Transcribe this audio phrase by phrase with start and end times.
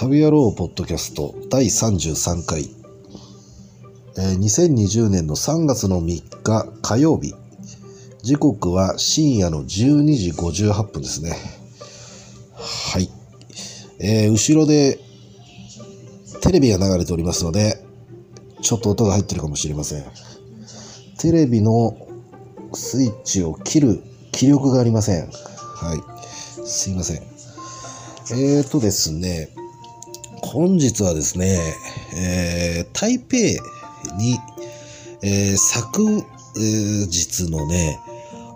[0.00, 2.70] 旅野郎ポッドキャスト第33回、
[4.16, 7.34] えー2020年の3月の3日火曜日。
[8.22, 11.36] 時刻は深夜の12時58分ですね。
[12.54, 13.10] はい、
[13.98, 14.98] えー後ろで
[16.40, 17.84] テレビが流れておりますので
[18.62, 20.04] ちょっと音が入ってるかもしれません。
[21.18, 21.94] テレビの
[22.72, 25.26] スイッチを切る気力がありません。
[25.26, 26.66] はい。
[26.66, 27.22] すいません。
[28.32, 29.50] えーとですね。
[30.52, 31.60] 本日はですね、
[32.12, 33.36] えー台北
[34.16, 34.36] に、
[35.22, 36.24] えー昨
[36.56, 38.00] 日のね、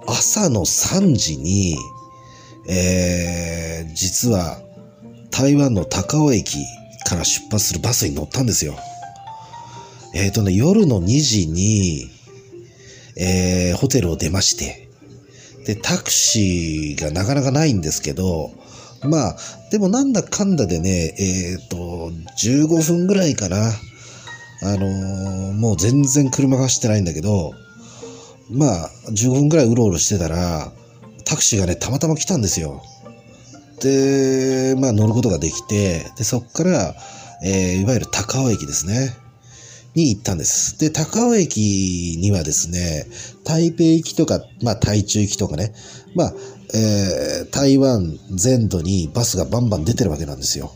[0.04, 1.76] 朝の3時に、
[2.68, 4.58] えー実は
[5.30, 6.58] 台湾の高尾駅
[7.06, 8.74] から出発するバスに乗ったんですよ。
[10.16, 12.10] えっ、とね、夜の2時に、
[13.16, 14.88] えーホテルを出まして、
[15.64, 18.50] で、タクシーがなかなかないんですけど、
[19.02, 19.36] まあ、
[19.70, 22.10] でもなんだかんだでね、えっ、と、
[22.42, 23.72] 15分ぐらいかな。
[24.62, 27.52] あのーもう全然車が走ってないんだけど、
[28.50, 30.72] まあ、15分ぐらいうろうろしてたら、
[31.24, 32.82] タクシーがね、たまたま来たんですよ。
[33.80, 36.94] で、まあ乗ることができて、で、そっから、
[37.42, 39.16] えーいわゆる高尾駅ですね。
[39.94, 40.78] に行ったんです。
[40.78, 43.06] で、高尾駅にはですね、
[43.44, 45.72] 台北行きとか、まあ台中行きとかね、
[46.14, 46.34] まあ、
[46.74, 50.72] えー台湾全土にバスがバンバン出てるわけなんですよ。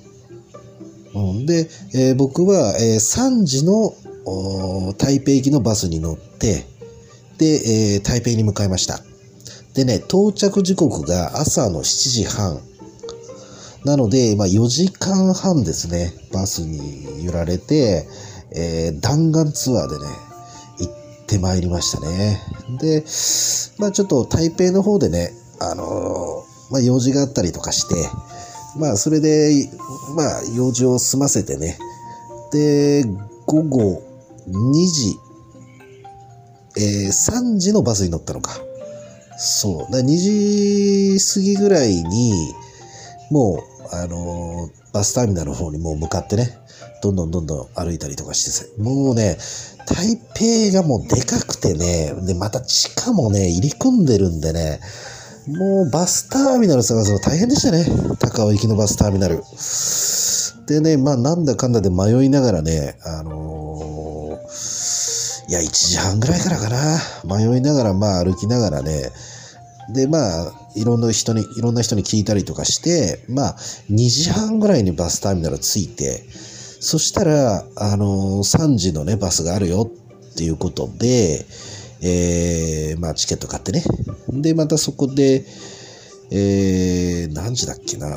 [1.15, 3.95] うんで、えー僕は、えー3時の
[4.99, 6.67] 台北行きのバスに乗って、
[7.39, 9.01] で、えー台北に向かいました。
[9.75, 12.61] でね、到着時刻が朝の7時半。
[13.85, 18.07] なので、まあ4時間半ですね、バスに揺られて、
[18.53, 20.05] えー弾丸ツアーでね、
[20.81, 20.93] 行っ
[21.27, 22.41] てまいりましたね。
[22.81, 23.05] で、
[23.79, 27.95] まあちょっと台北の方でね、あのまあ用事があったりとかして、
[28.79, 29.69] まあそれで、
[30.17, 31.79] まあ用事を済ませてね、
[32.53, 33.05] で、
[33.47, 34.03] 午後
[34.49, 35.17] 2時、
[36.77, 38.53] えー3時のバスに乗ったのか。
[39.37, 39.93] そう。
[39.93, 42.55] だ2時過ぎぐらいに、
[43.31, 46.59] もう、あのーバスターミナルの方にもう向かってね、
[47.03, 49.37] どんどんどんどん歩いたりとかしてて、もうね、
[49.87, 50.19] 台
[50.71, 54.81] 北がもうでかくてね、で、また地下もね、入り組んでるんでね、
[55.49, 57.87] もうバスターミナル探すの大変でしたね。
[58.19, 59.43] 高尾行きのバスターミナル。
[60.67, 66.99] でね、まあなんだかんだで迷いながらね、あのーいや、1時半ぐらいからかな。
[67.25, 69.11] 迷いながら、まあ歩きながらね、
[69.89, 73.57] で、まあ、いろんな人に、いろんな人に聞いたりとかして、まあ、
[73.91, 76.23] 2時半ぐらいにバスターミナル着いて、
[76.81, 81.47] そしたら、あのー3時のね、バスがあるよっていうことで、
[82.01, 83.83] えー、まあ、チケット買ってね。
[84.29, 85.45] で、またそこで、
[86.31, 88.09] えー、何時だっけな。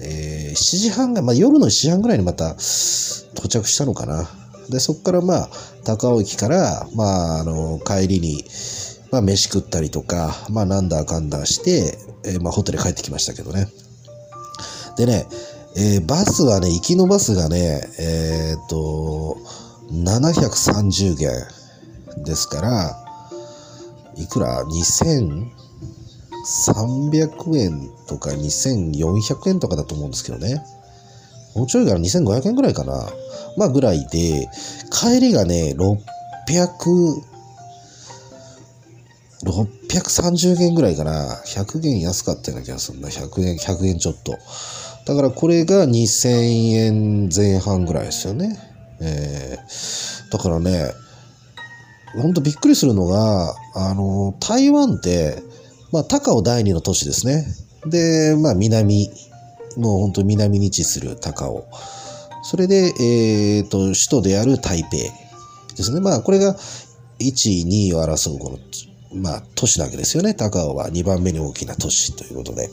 [0.00, 4.28] えー、7時半が、まあ、夜の7時半ぐらいにまた到着したのかな。
[4.70, 5.48] で、そこからまあ、
[5.84, 8.44] 高尾駅から、まあ、あの、帰りに、
[9.10, 13.68] まあ、飯食ったりとか、まあ、なんだかんだして、えーまあ、ホテル帰ってきましたけどね。
[14.96, 15.26] でね、
[15.76, 19.36] えーバスはね、行きのバスがね、えーっと、
[19.92, 21.30] 730元
[22.18, 22.96] ですから、
[24.16, 30.64] いくら ?2300 円とか2400円とかだと思うんですけどね。
[31.54, 33.08] もうちょいから2500円ぐらいかな。
[33.56, 34.48] まあぐらいで、
[34.90, 35.98] 帰りがね、600、
[39.44, 41.40] 630元ぐらいかな。
[41.46, 43.08] 100元安かったような気がするな。
[43.08, 44.38] 100円、100円ちょっと。
[45.06, 48.58] だからこれが2000円前半ぐらいですよね。
[49.00, 50.92] えーだからね、
[52.14, 55.42] ほんとびっくりするのが、あの、台湾って、
[55.92, 57.46] まあ、高尾第二の都市ですね。
[57.86, 59.10] で、まあ、南、
[59.76, 61.66] もう本当南に位置する高尾。
[62.42, 64.90] それで、えっ、と、首都である台北
[65.76, 66.00] ですね。
[66.00, 66.54] まあ、これが
[67.18, 68.58] 1位、2位を争うこの、
[69.20, 70.34] まあ、都市なわけですよね。
[70.34, 72.70] 高尾は2番目に大きな都市ということで。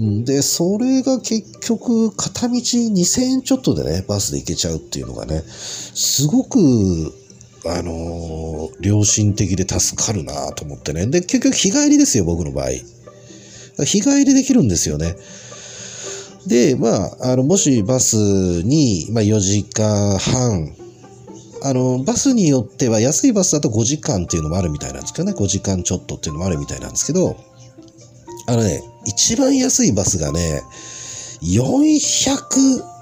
[0.00, 7.12] んで、それが結局、片道2000円ちょっとでね、バスで行けちゃうっていうのがね、すごく、
[7.66, 8.48] あのー
[8.80, 11.06] 良心的で助かるなと思ってね。
[11.06, 12.68] で、結局日帰りですよ、僕の場合。
[13.84, 15.16] 日帰りできるんですよね。
[16.46, 20.74] で、まあ、あの、もしバスに、まあ、4時間半、
[21.62, 27.36] あの、バスによっては安いバスだと5時間っていうのもあるみたいなんですけどね、5時間ちょっとっていうのもあるみたいなんですけど、
[28.46, 30.62] あのね、一番安いバスがね、
[31.42, 32.97] 400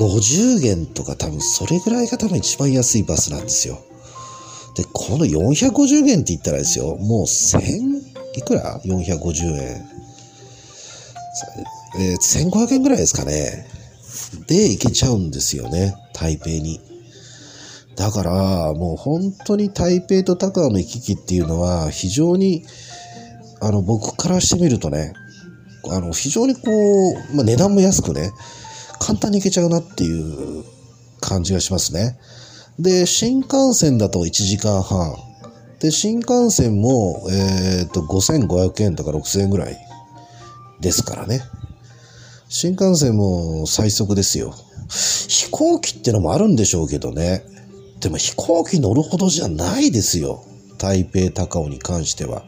[0.00, 3.78] 50元とか多分それぐらいが多分一番安いバスなんですよ。
[4.74, 8.00] で、この450元って言ったらですよ、もう1000
[8.36, 9.86] いくら ?450 円。
[11.98, 13.66] えー、1500円ぐらいですかね。
[14.46, 16.80] で行けちゃうんですよね、台北に。
[17.96, 22.64] だから、もう本当に台北と高尾の行き来っていうのは非常に、
[23.60, 25.12] あの、僕からしてみるとね、
[25.90, 26.60] あの、非常にこ
[27.10, 28.30] う、まあ、値段も安くね、
[29.10, 30.64] 簡単に行けちゃうなっていう
[31.20, 32.16] 感じがしますね。
[32.78, 35.16] で、新幹線だと1時間半。
[35.80, 39.76] で、新幹線も、えっ、と、5500円とか6000円ぐらい
[40.78, 41.40] ですからね。
[42.48, 44.54] 新幹線も最速ですよ。
[45.26, 47.42] 飛行機ってのもあるんでしょうけどね。
[47.98, 50.44] でも飛行機乗るほどじゃないですよ。
[50.78, 52.44] 台北高尾に関しては。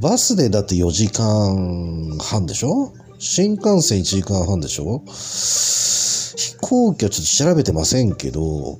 [0.00, 2.92] バスでだって4時間半でしょ？
[3.18, 5.02] 新幹線1時間半でしょ？
[5.08, 8.78] 飛行機はちょっと調べてませんけど、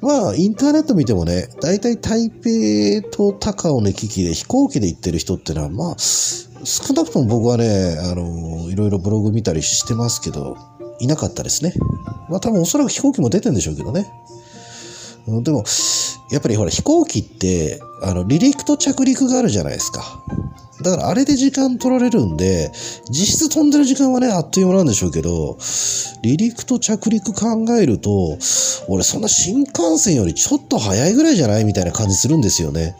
[0.00, 10.56] まあ、インターネット見てもね、大体台北と高尾の行き来で飛行機で行ってる人ってのは、まあ、少なくとも僕はね、あの、いろいろブログ見たりしてますけど、
[11.00, 11.74] いなかったですね。
[12.28, 14.06] まあ多分おそらく飛行機も出てんでしょうけどね。
[15.42, 15.64] でも、
[16.30, 20.02] やっぱりほら飛行機って、あの、離陸と着陸があるじゃないですか。
[20.82, 22.70] だからあれで時間取られるんで、
[23.08, 25.56] 実質飛んでる時間はね、あっという間なんでしょうけど、
[26.22, 28.38] 離陸と着陸考えると、
[28.88, 32.96] 俺そんな新幹線よりちょっと早いぐらいじゃないみたいな感じするんですよね。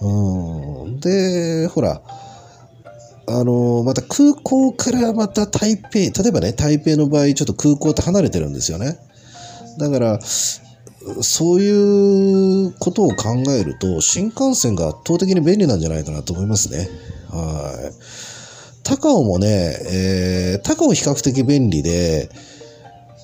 [0.00, 1.00] うん。
[1.00, 2.00] で、ほら、
[3.26, 8.98] あの、また空港からまた台北、例えばね、台北の場合、ちょっと空港って離れてるんですよね。
[9.78, 10.20] だから、
[11.22, 16.88] そういうことを考えると、新幹線が圧倒的に便利なんじゃないかなと思いますね。
[17.30, 17.94] はい。
[18.82, 19.46] 高尾もね、
[19.92, 22.28] えー、高尾比較的便利で、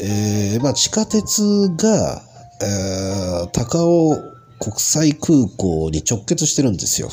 [0.01, 1.43] えー、まあ地下鉄
[1.77, 2.23] が、
[2.63, 4.17] えー、高尾
[4.59, 7.09] 国際空港に直結してるんですよ。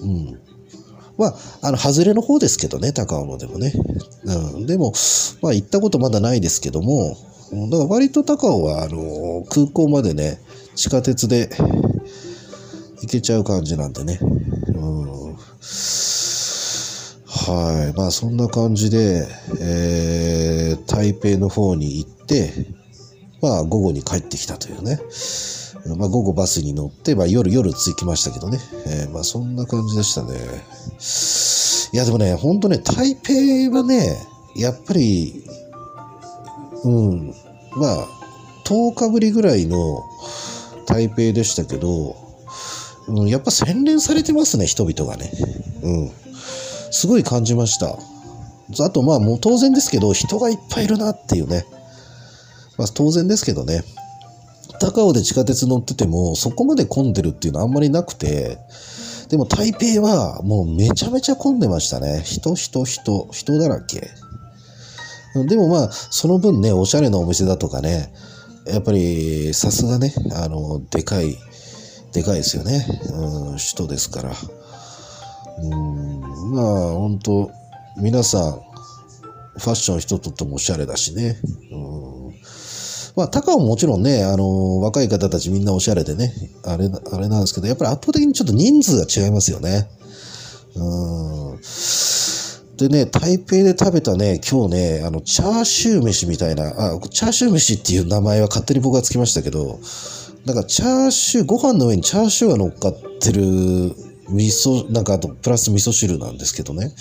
[0.00, 0.40] うん。
[1.16, 3.72] まあ、あの、外れの方ですけどね、高尾のでもね。
[4.24, 4.66] うん。
[4.66, 4.92] でも、
[5.42, 7.16] まあ行ったことまだないですけども、
[7.70, 10.40] だから割と高尾は、あの、空港までね、
[10.74, 11.48] 地下鉄で
[13.00, 14.18] 行けちゃう感じなんでね。
[14.20, 15.36] うん。
[17.46, 17.96] はい。
[17.96, 19.26] まあそんな感じで、
[19.60, 22.52] えー、台北の方に行って、
[23.40, 24.98] まあ午後に帰ってきたというね。
[25.96, 28.58] まあ午後バスに乗って、まあ夜夜着きましたけどね。
[28.86, 30.38] えー、まあそんな感じでしたね。
[31.92, 33.32] いやでもね、ほんとね、台北
[33.76, 34.16] はね、
[34.56, 35.44] やっぱり、
[36.84, 37.34] うん、
[37.76, 38.08] まあ、
[38.64, 40.02] 10日ぶりぐらいの
[40.86, 42.16] 台北でしたけど、
[43.08, 45.30] うん、やっぱ洗練されてますね、人々がね。
[45.82, 46.10] うん。
[46.90, 47.98] すごい感じました。
[48.80, 51.66] あと、まあ、もう当然ですけど、人がいっぱいいるなっていうね。
[52.78, 53.82] まあ、当然ですけどね。
[54.80, 58.58] 高尾で地下鉄乗ってても、そこまで混んでるっていうのはあんまりなくて、
[59.28, 62.22] でも台北はもうめちゃめちゃ混んでましたね。
[62.24, 64.10] 人、人、人、人だらけ。
[65.46, 68.12] でもまあ、その分ね、おしゃれなお店だとかね、
[68.66, 71.36] やっぱり、さすがね、あの、でかい、
[72.12, 72.86] でかいですよね。
[73.12, 74.32] うん、首都ですから。
[75.58, 77.50] うん、まあ、本当
[78.00, 78.60] 皆さん、
[79.58, 81.38] ファッション一つとってもおしゃれだしね。
[81.72, 82.34] うん、
[83.16, 86.32] まあ、高尾ももちろんね、あの、若い方たちみんなおしゃれでね、
[86.64, 89.88] あれ、あれなんですけど、やっぱり圧倒的にちょっと人数が違いますよね。
[90.76, 91.33] うん。
[92.76, 99.78] でね、台北で食べたね、今日ね、あの、チャーシュー飯みたいな、あ、チャーシュー飯っていう名前は勝手に僕がつきましたけど、
[100.44, 103.42] なんかチャーシュー、ご飯の上にチャーシューが乗っかってる
[104.28, 106.92] 味噌、なんかあとプラス味噌汁なんですけどね。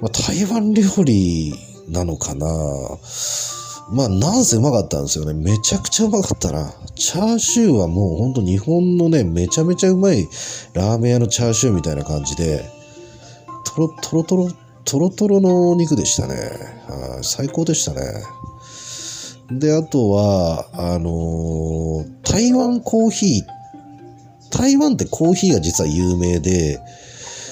[0.00, 1.54] まあ、台湾料理
[1.88, 2.46] なのかな
[3.92, 5.34] まあ、なんせうまかったんですよね。
[5.34, 6.72] めちゃくちゃうまかったな。
[6.96, 10.26] チャーシューはもうほんと日本のね、めちゃめちゃうまい
[10.72, 12.64] ラーメン屋のチャーシューみたいな感じで、
[13.64, 14.48] トロトロトロ
[14.86, 16.36] トロトロの肉でしたね。
[17.22, 18.00] 最高でしたね。
[19.50, 24.56] で、あとは、あのー、台湾コーヒー。
[24.56, 26.80] 台湾ってコーヒーが実は有名で、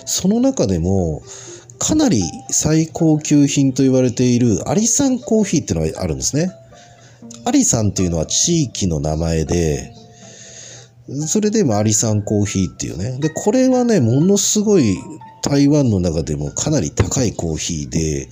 [0.07, 1.23] その中でも、
[1.81, 6.53] かなり最高級品と言われているアリサンコーヒーっていうのがあるんですね。
[7.45, 9.93] アリサンっていうのは地域の名前で、
[11.26, 13.19] それでもアリサンコーヒーっていうね。
[13.19, 14.97] で、これはね、ものすごい
[15.44, 18.28] 台湾の中でもかなり高いコーヒーで、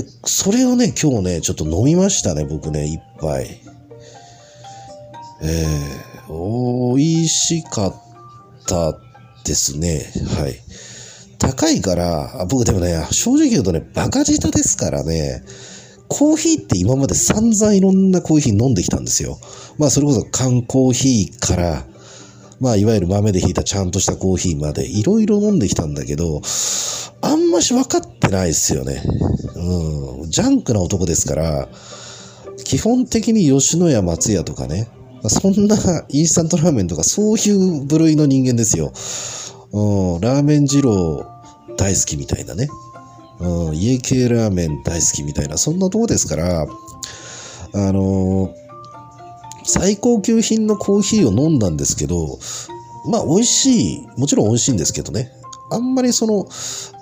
[0.00, 3.60] で、それをね、今日ね、ちょっと飲みましたね、僕ね、一杯。
[5.42, 7.94] えー、美味しかっ
[8.68, 8.96] た
[9.44, 10.06] ですね。
[10.38, 10.54] はい。
[11.40, 15.42] 高いから、僕でもね、正直言うとね、バカ舌ですからね、
[16.06, 19.40] コーヒーって今まで散々いろんなコーヒー飲んできたんですよ。
[19.78, 21.86] まあ、それこそ缶コーヒーから、
[22.62, 26.40] まあ、いわゆる豆でひいたちゃんとしたコーヒーまで、いろいろ飲んできたんだけど、
[27.20, 29.02] あんまし分かってないですよね。
[29.56, 30.30] うん。
[30.30, 31.68] ジャンクな男ですから、
[32.62, 34.86] 基本的に吉野家松屋とかね、
[35.26, 35.76] そんな
[36.08, 38.92] インスタントラーメンとかそういう部類の人間ですよ。
[39.72, 41.26] うん、ラーメン二郎
[41.76, 42.68] 大好きみたいなね。
[43.40, 46.66] うん、家系ラーメン大好きみたいな、そんなとこですから、あ
[47.74, 48.61] のー
[49.64, 52.38] 最高級品のコーヒーを飲んだんですけど、
[53.10, 55.32] まあ美味しい、もちろん美味しいんですけどね、
[55.70, 56.46] あんまりその、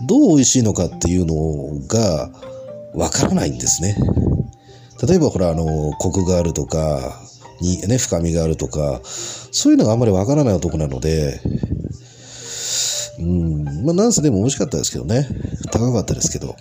[0.06, 2.30] どう美味しいのかっていうのが
[2.94, 3.96] わからないんですね。
[5.06, 7.20] 例えばほら、あの、コクがあるとか、
[7.60, 11.40] にね、深みがあるとか、そういうのがあんまりわからない男なので、
[13.18, 15.28] うん、まあなんせでも美味しかったですけどね。
[15.70, 16.56] 高かったですけど。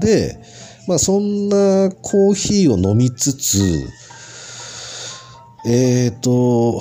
[0.00, 0.38] で、
[0.86, 3.58] まあそんなコーヒーを飲みつつ、
[5.64, 6.80] えっ、と、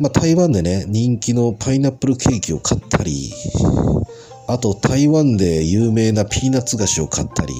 [0.00, 3.32] まあ台湾でね、人気のパイナップルケーキを買ったり、
[4.46, 7.54] あと台湾で有名なピーナッツ菓子を買ったり、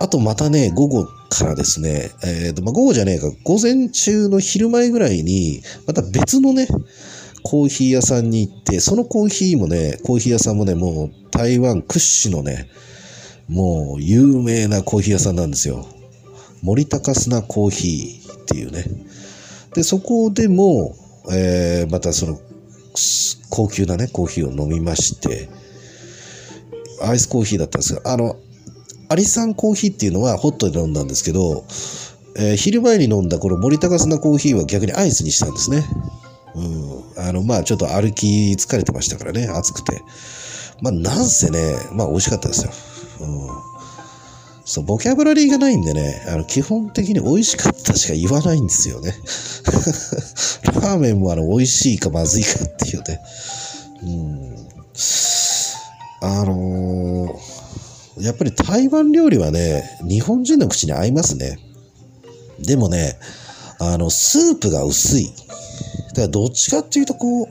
[0.00, 6.68] あとまたね、午後からですね、えーとまあ、午後じゃねえか、午前中の昼前ぐらいに、また別のね、
[7.42, 12.70] コーヒー屋さんに行って、そのコーヒーもね、コーヒー屋さんもね、もう台湾屈指のね、
[13.48, 15.86] もう有名なコーヒー屋さんなんですよ。
[16.62, 18.84] 森高砂コーヒーっていうね。
[19.74, 20.96] で、そこでも、
[21.30, 22.40] えーまたその、
[23.50, 25.48] 高級なね、コーヒーを飲みまして、
[27.02, 28.36] アイスコーヒーだったんですが、あの、
[29.08, 31.64] アリサンコーヒーっていうのはホットで飲んだんですけど、
[32.36, 35.84] えー昼前に飲んだこの森高砂コーヒーは逆にアイスにしたんですね。
[36.54, 37.28] うん。
[37.28, 40.02] あの、まあちょっと歩き疲れてましたからね、暑くて。
[40.80, 42.72] まあなんせね、まあ美味しかったですよ。
[43.20, 43.67] うん。
[44.70, 49.14] そう、ボキャブラリーがないんでね、あの、基本的に美味しかったしか言わないんですよね。
[50.82, 53.20] ラーメンもあの、美味しいかまずいかっていうね。
[54.02, 54.68] うん。
[56.20, 57.58] あのー
[58.20, 61.56] やっぱり台湾料理はね、日本人の口に合いますね。
[62.58, 63.16] でもね、
[63.78, 65.32] あの、スープが薄い。
[66.08, 67.46] だからどっちかっていうとこう、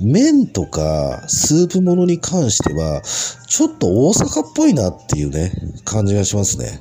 [0.00, 3.02] 麺とかスープものに関しては、
[3.46, 5.52] ちょっと大阪っぽいなっていうね、
[5.84, 6.80] 感じがしますね。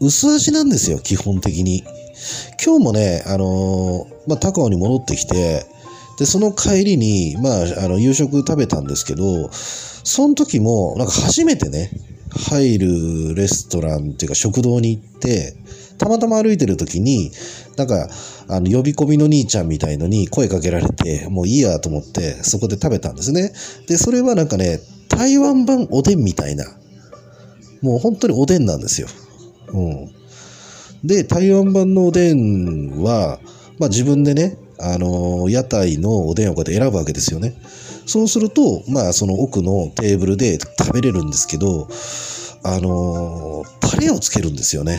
[0.00, 1.84] 薄味なんですよ、基本的に。
[2.64, 5.66] 今日もね、あのーまあ、高尾に戻ってきて、
[6.18, 11.90] で、その帰りに、まあ、あの、夕食食べたんですけど、その時も、なんか初めてね、
[12.34, 15.56] 入るレストランっていうか食堂に行って、
[15.98, 17.30] たまたま歩いてる時に、
[17.76, 18.08] なんか、
[18.48, 23.52] あの、呼び込みの兄ちゃんみたいのに声かけられて、もういいやと思って、そこで食べたんですね。
[23.86, 26.64] で、それはなんかね、台湾版おでんみたいな、
[27.82, 29.08] もう本当におでんなんですよ。
[29.72, 30.12] うん。
[31.04, 33.38] で、台湾版のおでんは、
[33.78, 37.54] まあ自分でね、あの屋台のおでんをこうやって選ぶわけですよね。
[38.06, 41.88] そうすると、まあその奥のテーブルで食べれるんですけど、
[42.62, 44.98] あのータレをつけるんですよね。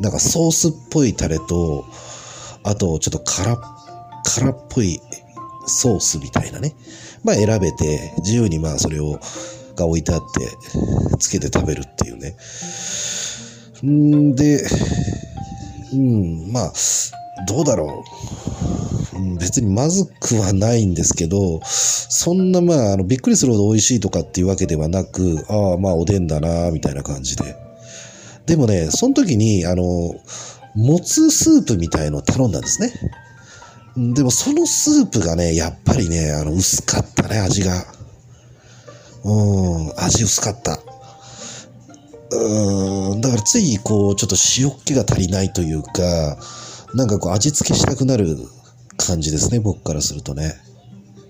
[0.00, 1.84] なんかソースっぽいタレと、
[2.64, 3.60] あとちょっと辛っ、
[4.24, 5.00] 辛っぽい
[5.66, 6.74] ソースみたいなね。
[7.22, 9.20] まあ選べて、自由にまあそれを、
[9.76, 12.36] が置いてあって、つけて食べるっていうね。
[13.86, 14.66] んで、
[15.92, 16.72] うん、まあ、
[17.46, 18.04] どうだろ
[19.14, 19.38] う。
[19.38, 27.56] 別にまずくはないんですけど、そんなまあ、あの、びっくりするほど美味しいとかっていうわけではなく、ああ、まあおでんだな、みたいな感じで。
[28.46, 29.84] でもね、その時に、あの、
[30.74, 32.92] もつスープみたいのを頼んだんですね。
[33.96, 37.84] でもそのスープがね、やっぱりね、あの、薄かったね、味が。
[39.24, 40.80] うん、味薄かった。
[42.34, 46.38] うん、だからついこう、ちょっと塩っ気が足りないというか、
[46.94, 48.36] なんかこう味付けしたくなる
[48.96, 50.54] 感じですね、僕からするとね。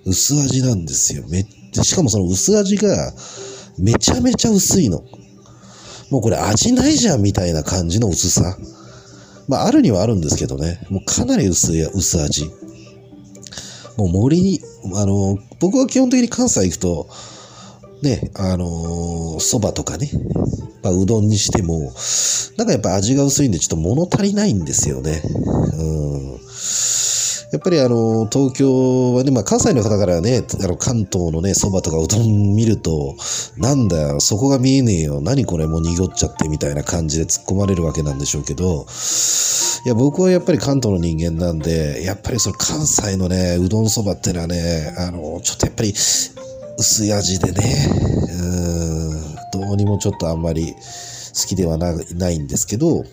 [0.05, 1.25] 薄味なんですよ。
[1.29, 3.13] めでしかもその薄味が
[3.79, 5.05] めちゃめちゃ薄いの。
[6.11, 8.57] もうこれ味ないじゃんみたいな感じの薄さ。
[9.49, 10.81] まああるにはあるんですけどね。
[10.91, 12.51] もうかなり薄い、薄味。
[13.97, 14.61] もう森に、
[14.95, 17.09] あの、僕は基本的に関西行くと、
[18.03, 20.11] ね、あのー蕎麦とかね、
[20.83, 21.93] まあ、うどんにしても、
[22.57, 25.23] なんかやっぱ味が薄いんでちょっと物足りないんですよね。
[25.79, 26.39] うん。
[27.53, 33.15] やっぱりあの、東京はね、まあ関西の方からね、あの関東のね、蕎麦とかうどん見ると、
[33.59, 38.87] なんだよ、そこが見えねえよ、何これもう濁っちゃってみたいな感じで突っ込まれるわけなんでしょうけど、
[39.85, 45.93] いや、僕はやっぱり関東の人間なんで、やっぱりその関西のね、うどん蕎麦ってのはね、あの、ちょっとやっぱり、
[46.79, 47.87] 薄い味でね、
[49.53, 50.79] うん、どうにもちょっとあんまり好
[51.49, 53.05] きではなないんですけど、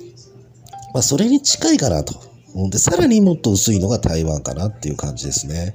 [0.93, 5.73] まあ、それに近いかなとうんで、さらにもっと薄いのが台湾かなっていう感じですね。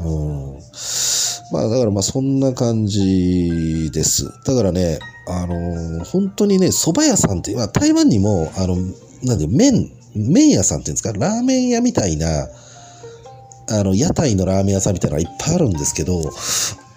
[0.00, 0.58] うん。
[1.52, 4.24] まあ、だからまあそんな感じです。
[4.44, 8.76] だからね、あのー本当にね、蕎麦屋さんって、まあ台湾にも、あの、
[9.22, 12.48] なんで、麺、麺屋さんっていうんですか、ラーメン屋みたいな、
[13.68, 16.20] あの、屋台のラーメン屋さんみたいなのがいっぱいあるんですけど、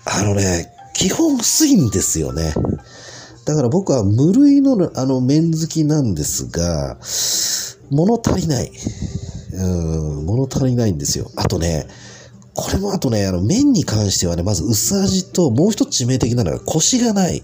[0.06, 2.54] あのね、基本薄いんですよね。
[3.46, 6.98] だから僕は無類のあの麺好きなんですが、
[7.90, 8.72] 物足りない。
[9.54, 11.32] うん、物足りないんですよ。
[11.36, 11.88] あとね、
[12.54, 17.42] これもあとね、あの麺に関してはね、まず薄味と、もう一つ致命的なのがコシがない。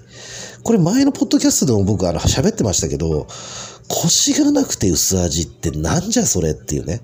[0.63, 3.27] これ前のポッドキャストでも僕あの喋ってましたけど、
[3.87, 7.01] コシがなくて薄味ってなんじゃそれっていうね。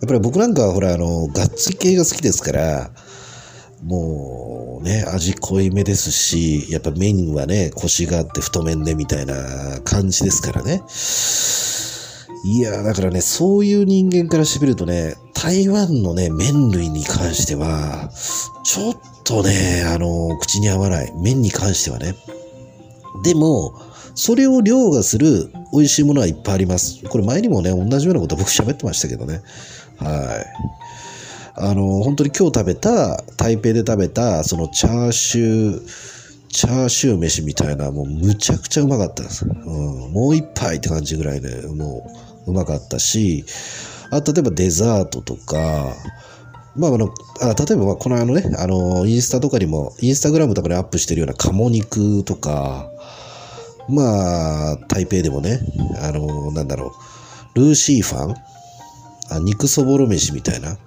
[0.00, 2.90] やっぱり僕なんかはほら、あの、ガッツリ系が好きですから、
[3.82, 10.82] もうね、味濃いめですし、やっぱ麺はね、コシがあって太麺でみたいな感じですからね。
[12.44, 18.10] いやー、だからね、そういう人間からしてみるとね、台湾のね、麺類に関しては、
[18.64, 21.12] ちょっとね、あの、口に合わない。
[21.22, 22.14] 麺に関してはね。
[23.22, 23.74] でも、
[24.14, 27.04] それを凌駕する美味しいものはいっぱいあります。
[27.04, 29.42] これ前にもね、同じようなこと僕喋ってましたけどね。
[29.98, 30.46] はい。
[31.58, 35.88] あの、本当に今日食べた、台北で食べた、そのチャーシュー、
[36.48, 39.46] チャーシュー飯みたいな、もうむちゃくちゃうまかったです。
[39.46, 42.10] うん、もう一杯って感じぐらいで、も
[42.46, 43.44] ううまかったし、
[44.10, 45.94] あ例えばデザートとか、
[46.76, 47.08] まあ、あの、
[47.40, 52.90] あ例えば、このあのね、あの、インスタとかにも、インスタグラムとかにアップしてるような鴨肉とか、
[53.88, 55.60] まあ、台北でもね、
[56.02, 56.92] あの、なんだろ
[57.54, 58.34] う、ルーシーファン
[59.30, 60.78] あ、肉そぼろ飯みたいな。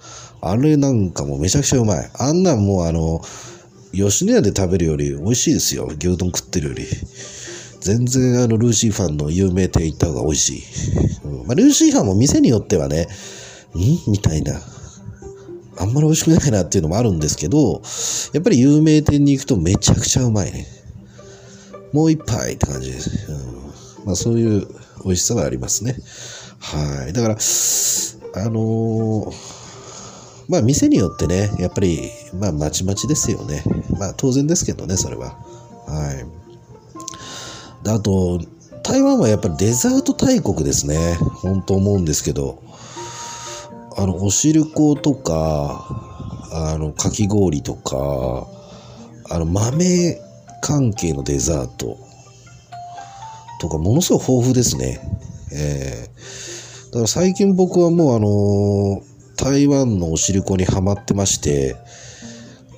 [0.41, 2.11] あれなんかもうめちゃくちゃうまい。
[2.13, 3.21] あんなんもうあの、
[3.91, 5.87] 吉野家で食べるより美味しいですよ。
[5.87, 6.85] 牛丼食ってるより。
[7.81, 10.63] 全然あの、ルーシーファンの有名店行った方が美味しい。
[11.25, 13.07] うんまあ、ルーシーファンも店によってはね、
[13.75, 14.11] ん？
[14.11, 14.59] みたいな。
[15.77, 17.81] あんまり美味しくないなっていうのもあるんですけど、
[18.33, 20.67] やっぱり有名店に行くとめちゃくちゃうまいね。
[21.93, 23.31] もう一杯って感じです。
[23.31, 24.67] うん、まあそういう
[25.05, 25.95] 美味しさはありますね。
[26.59, 27.13] はい。
[27.13, 27.37] だから、
[28.33, 29.59] あのー
[30.49, 33.63] まあ店によってね、やっぱり、まあまちまちですよね。
[33.99, 35.37] まあ当然ですけどね、それは。
[35.85, 36.25] はい。
[37.85, 38.41] であと、
[38.83, 41.17] 台湾はやっぱりデザート大国ですね。
[41.43, 42.63] 本当思うんですけど。
[43.95, 45.85] あの、お汁粉とか、
[46.51, 48.47] あの、かき氷とか、
[49.29, 50.19] あの、豆
[50.61, 51.97] 関係のデザート
[53.61, 54.99] とか、ものすごい豊富ですね。
[55.51, 56.19] えー、
[56.89, 59.09] だから最近僕はもうあのー
[59.41, 61.77] 台湾のお汁粉にはまってまして、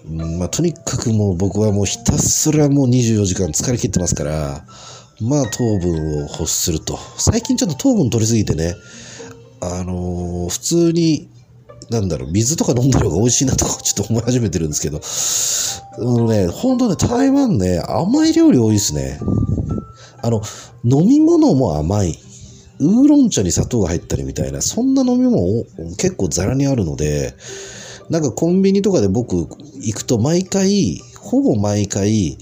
[0.05, 4.63] うんまあ、とにかくもう僕はもうひたすらもう24時間疲れ切ってますから、
[5.19, 6.99] まあ糖分を欲すると。
[7.17, 8.75] 最近ちょっと糖分取りすぎてね、
[9.59, 11.29] あのー普通に、
[11.89, 15.01] なんだろう、水とか飲んだ方が美味しいなとか ちょっと思い始めてるんですけど、
[15.97, 19.19] あのね、本当ね、台湾ね、甘い料理多いですね。
[20.21, 20.43] あの、
[20.83, 22.19] 飲み物も甘い。
[22.81, 25.63] ウーロン茶に砂糖が入ったりみたいな、そんな飲み物
[25.97, 27.35] 結構ザラにあるので、
[28.09, 32.37] なんかコンビニとかで僕行くと毎回、ほぼ毎回、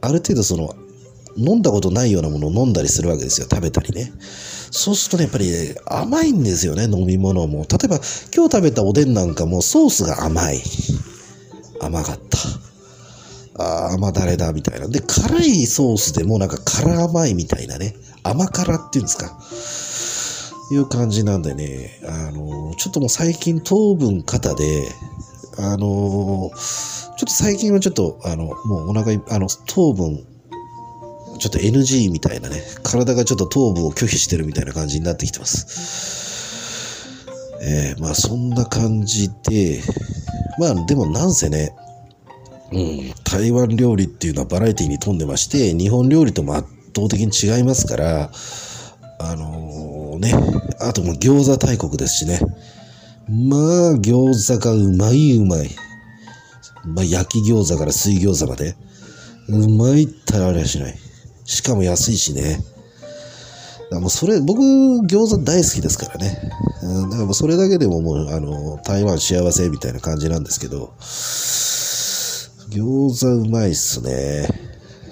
[0.00, 0.74] ある程度その、
[1.36, 3.46] 飲んだことないようなものを飲んだりするわけですよ。
[3.48, 4.12] 食べたりね。
[4.70, 7.66] そうするとね、やっぱり、ね、甘いんですよね、飲み物も。
[7.70, 8.00] 例えば、
[8.34, 10.62] 今日食べたおでんなんかもソースが甘い。
[11.80, 12.38] 甘かった。
[13.62, 14.88] ああ、甘だれだ、みたいな。
[14.88, 17.94] で、辛いソースでもなんか辛甘いみたいなね。
[18.22, 19.38] 甘辛っていうんですか。
[20.72, 24.88] いう感じなんでね、あの、ちょっともう最近糖分肩で、
[25.58, 30.24] あの、ちょっと最近はちょっと、あの、もうお腹、あの、糖分、
[31.38, 36.00] ちょっと NG みたいなね、体がちょっと糖分を拒否してるみたいな感じになってきてます。
[37.62, 39.82] えー、まあそんな感じで、
[40.58, 41.74] まあでもなんせね、
[42.72, 48.30] うん、台湾料理っていうのはバラエティに富んでまして、日本料理とも圧倒的に違いますから、
[49.18, 50.34] あのーね、
[50.80, 52.40] あとも餃子大国ですしね。
[53.28, 55.70] まあ、餃子がうまいうまい。
[56.84, 58.76] まあ、焼き餃子から水餃子まで。
[59.48, 60.98] うまいったらありゃしない。
[61.44, 62.60] しかも安いしね。
[63.90, 66.38] だもうそれ、僕、餃子大好きですからね。
[66.82, 70.92] うんだからもうそれだけでももう、あの、台湾幸せみたいな感じなんですけど、
[72.70, 74.48] 餃子うまいっすね。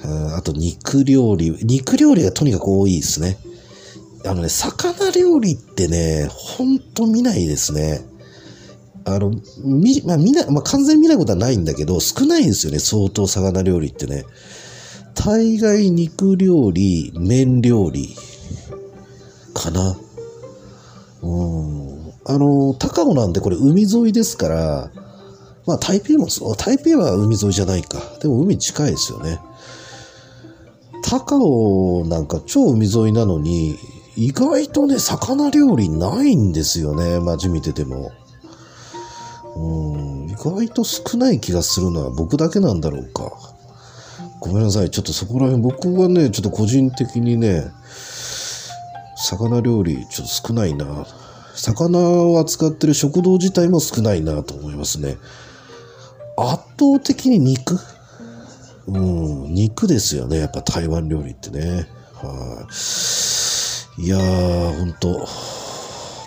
[0.05, 1.51] あと肉料理。
[1.63, 3.39] 肉料理がとにかく多いですね。
[4.25, 8.01] あのね、魚料理ってね、ほんと見ないですね。
[9.05, 9.33] あの、
[9.65, 14.25] み、まあ、見ない、まあ、完全に見ないことはないんだけど、少ないんですよね、相当魚料理ってね。
[15.15, 18.17] 大概肉料理、麺料理、
[19.55, 19.97] かな。
[21.23, 22.13] うん。
[22.25, 24.91] あの、高尾なんてこれ海沿いですから、
[25.67, 28.01] まあ台北もそう、台北は海沿いじゃないか。
[28.21, 29.41] でも海近いですよね。
[31.09, 33.79] 高尾なんか超海沿いなのに、
[34.15, 38.13] 意外とね、魚料理ないんですよね、街見てても。
[39.57, 43.33] うん、意外と少ない気がするのは僕だけなんだろうか。
[44.41, 47.65] ごめんなさい、ちょっとそこら辺、僕はね、ちょっと個人的にね、
[49.17, 51.07] 魚料理ちょっと少ないな。
[51.55, 55.17] 魚を扱ってる食堂自体も少ないなと思いますね。
[56.37, 57.79] 圧倒的に肉
[58.89, 58.99] う
[59.49, 60.39] ん、肉ですよね。
[60.39, 61.87] やっぱ台湾料理ってね。
[62.15, 62.67] は
[63.99, 64.03] い。
[64.03, 65.27] いやー、ほんと。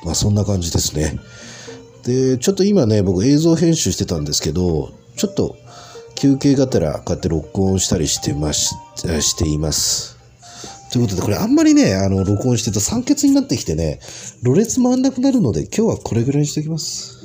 [0.05, 1.19] まあそんな感じですね。
[2.03, 5.55] で、ちょっと今ね、僕映像編集してたんですけど、ちょっと
[6.15, 10.17] 休憩がてらこうやって録音したりしてまし、しています。
[10.91, 13.99] ということで、これあんまりね、あの、録音してると酸欠になってきてね、
[14.43, 17.20] ろれつ回んなくなるので、今日はこれぐらいにしておきます。